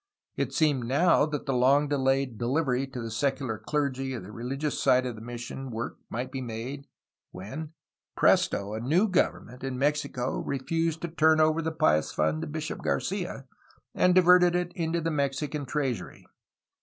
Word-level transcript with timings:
It 0.35 0.51
seemed 0.51 0.85
now 0.85 1.27
that 1.27 1.45
the 1.45 1.53
long 1.53 1.87
delayed 1.87 2.39
delivery 2.39 2.87
to 2.87 2.99
the 2.99 3.11
secular 3.11 3.59
clergy 3.59 4.15
of 4.15 4.23
the 4.23 4.31
religious 4.31 4.81
side 4.81 5.05
of 5.05 5.21
mission 5.21 5.69
work 5.69 5.97
might 6.09 6.31
be 6.31 6.41
made, 6.41 6.87
when— 7.29 7.73
presto!— 8.17 8.73
a 8.73 8.79
new 8.79 9.07
government 9.07 9.09
472^ 9.11 9.13
A 9.13 9.21
HISTORY 9.21 9.29
OF 9.29 9.59
CALIFORNIA 9.61 9.67
in 9.67 9.77
Mexico 10.33 10.39
refused 10.39 11.01
to 11.03 11.07
turn 11.07 11.39
over 11.39 11.61
the 11.61 11.71
Pious 11.71 12.11
Fund 12.11 12.41
to 12.41 12.47
Bishop 12.47 12.81
Garcia, 12.81 13.45
and 13.93 14.15
diverted 14.15 14.55
it 14.55 14.73
into 14.73 15.01
the 15.01 15.11
Mexican 15.11 15.67
treasury. 15.67 16.25